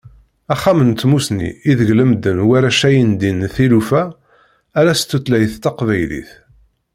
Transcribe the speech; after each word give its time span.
Axxam 0.53 0.79
n 0.89 0.91
Tmussni 1.01 1.49
ideg 1.71 1.89
lemmden 1.97 2.39
warrac 2.47 2.81
ayendin 2.89 3.39
d 3.45 3.47
tilufa, 3.55 4.03
ala 4.79 4.93
s 4.99 5.01
tutlayt 5.09 5.53
taqbaylit. 5.63 6.29